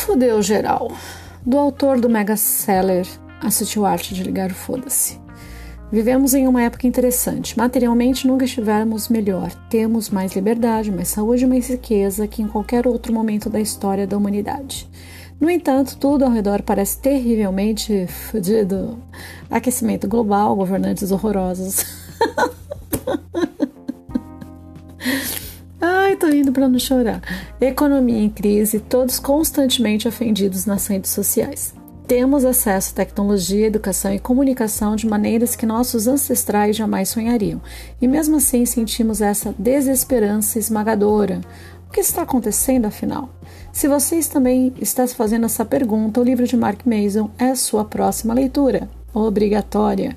[0.00, 0.90] Fudeu geral,
[1.44, 3.06] do autor do mega-seller
[3.38, 5.20] A Sutil Arte de Ligar o Foda-se.
[5.92, 7.56] Vivemos em uma época interessante.
[7.56, 9.52] Materialmente nunca estivemos melhor.
[9.68, 14.06] Temos mais liberdade, mais saúde e mais riqueza que em qualquer outro momento da história
[14.06, 14.88] da humanidade.
[15.38, 18.98] No entanto, tudo ao redor parece terrivelmente fodido.
[19.50, 21.84] Aquecimento global, governantes horrorosos.
[25.78, 27.20] Ai, tô indo para não chorar.
[27.60, 31.74] Economia em crise, todos constantemente ofendidos nas redes sociais.
[32.06, 37.60] Temos acesso à tecnologia, educação e comunicação de maneiras que nossos ancestrais jamais sonhariam.
[38.00, 41.42] E mesmo assim sentimos essa desesperança esmagadora.
[41.86, 43.28] O que está acontecendo afinal?
[43.72, 48.32] Se vocês também estão fazendo essa pergunta, o livro de Mark Mason é sua próxima
[48.32, 50.16] leitura, obrigatória.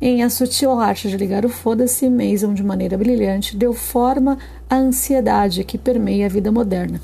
[0.00, 4.38] Em A Sutil Arte de Ligar o Foda-se, Mason, de maneira brilhante, deu forma
[4.70, 7.00] à ansiedade que permeia a vida moderna.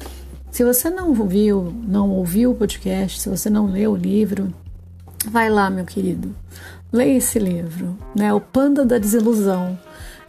[0.48, 4.54] Se você não viu, não ouviu o podcast, se você não leu o livro,
[5.28, 6.32] vai lá, meu querido.
[6.92, 8.32] Leia esse livro, né?
[8.32, 9.76] O Panda da Desilusão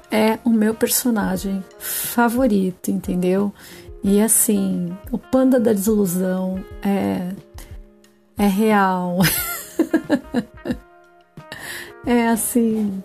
[0.09, 3.53] é o meu personagem favorito, entendeu?
[4.03, 7.29] E assim, o Panda da Desilusão é
[8.37, 9.19] é real.
[12.05, 13.03] é assim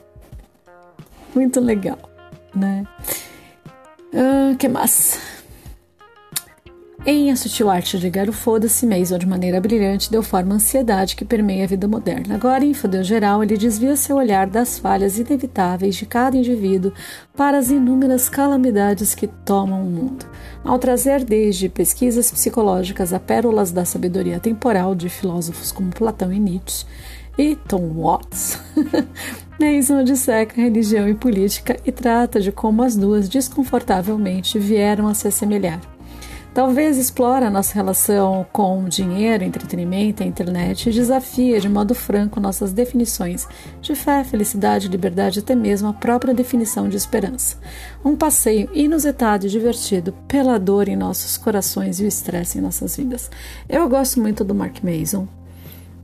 [1.35, 1.99] muito legal,
[2.55, 2.85] né?
[4.13, 5.19] Uh, que mais?
[7.07, 10.57] Em A Sutil Arte de Ligar o Foda-se, Mason, de maneira brilhante, deu forma à
[10.57, 12.35] ansiedade que permeia a vida moderna.
[12.35, 16.93] Agora, em Fodeu Geral, ele desvia seu olhar das falhas inevitáveis de cada indivíduo
[17.35, 20.27] para as inúmeras calamidades que tomam o mundo.
[20.63, 26.39] Ao trazer desde pesquisas psicológicas a pérolas da sabedoria temporal de filósofos como Platão e
[26.39, 26.85] Nietzsche,
[27.41, 28.59] e Tom Watts.
[29.59, 35.29] Mason disseca religião e política e trata de como as duas desconfortavelmente vieram a se
[35.29, 35.81] assemelhar.
[36.53, 42.73] Talvez explora nossa relação com dinheiro, entretenimento e internet e desafia de modo franco nossas
[42.73, 43.47] definições
[43.81, 47.57] de fé, felicidade, liberdade e até mesmo a própria definição de esperança.
[48.05, 52.99] Um passeio inusitado e divertido pela dor em nossos corações e o estresse em nossas
[52.99, 53.31] vidas.
[53.67, 55.40] Eu gosto muito do Mark Mason.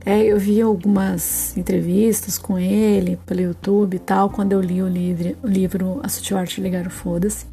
[0.07, 4.87] É, eu vi algumas entrevistas com ele pelo YouTube e tal, quando eu li o
[4.87, 7.45] livro, o livro A Sutil Arte Ligar o Foda-se.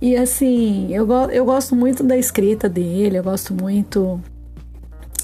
[0.00, 4.18] E assim, eu, eu gosto muito da escrita dele, eu gosto muito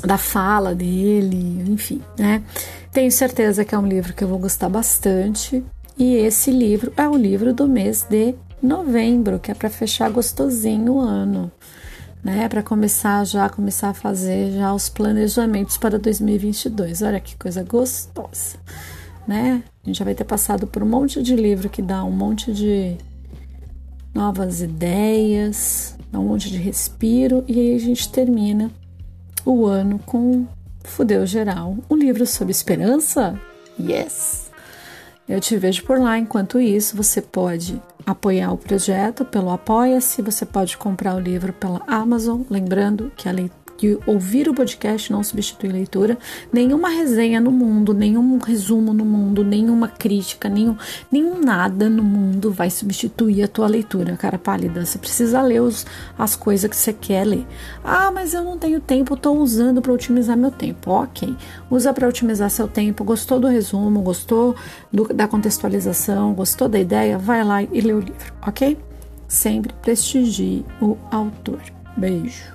[0.02, 2.42] da fala dele, enfim, né?
[2.92, 5.64] Tenho certeza que é um livro que eu vou gostar bastante.
[5.96, 10.92] E esse livro é o livro do mês de novembro, que é para fechar gostosinho
[10.92, 11.50] o ano,
[12.24, 12.48] né?
[12.48, 17.02] Para começar já começar a fazer já os planejamentos para 2022.
[17.02, 18.56] Olha que coisa gostosa,
[19.28, 19.62] né?
[19.84, 22.52] A gente já vai ter passado por um monte de livro que dá um monte
[22.52, 22.96] de
[24.14, 28.70] novas ideias, dá um monte de respiro e aí a gente termina
[29.44, 30.46] o ano com
[30.84, 33.38] Fudeu Geral, um livro sobre esperança?
[33.78, 34.53] Yes!
[35.28, 36.18] Eu te vejo por lá.
[36.18, 41.82] Enquanto isso, você pode apoiar o projeto pelo Apoia-se, você pode comprar o livro pela
[41.86, 46.18] Amazon, lembrando que a leitura que ouvir o podcast não substitui leitura.
[46.52, 50.76] Nenhuma resenha no mundo, nenhum resumo no mundo, nenhuma crítica, nenhum,
[51.10, 54.84] nenhum nada no mundo vai substituir a tua leitura, cara pálida.
[54.84, 55.86] Você precisa ler os,
[56.18, 57.46] as coisas que você quer ler.
[57.82, 60.90] Ah, mas eu não tenho tempo, estou usando para otimizar meu tempo.
[60.90, 61.34] Ok,
[61.70, 63.04] usa para otimizar seu tempo.
[63.04, 64.54] Gostou do resumo, gostou
[64.92, 67.18] do, da contextualização, gostou da ideia?
[67.18, 68.78] Vai lá e lê o livro, ok?
[69.26, 71.60] Sempre prestigie o autor.
[71.96, 72.54] Beijo.